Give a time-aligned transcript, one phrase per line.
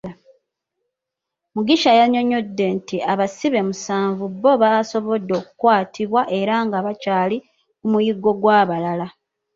[1.53, 7.37] Mugisha yannyonnyodde nti abasibe musanvu bbo basobodde okukwatibwa era nga bakyali
[7.79, 9.07] ku muyiggo gw'abalala.